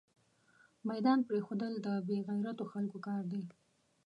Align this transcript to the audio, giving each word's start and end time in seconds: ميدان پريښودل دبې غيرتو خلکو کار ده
ميدان 0.89 1.19
پريښودل 1.29 1.73
دبې 1.85 2.17
غيرتو 2.27 2.63
خلکو 2.71 2.97
کار 3.07 3.21
ده 3.31 3.39